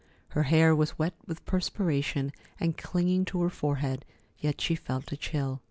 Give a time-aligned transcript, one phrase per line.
[0.29, 4.03] Her hair was wet with perspiration and clinging to her forehead,
[4.39, 5.59] yet she felt a chill.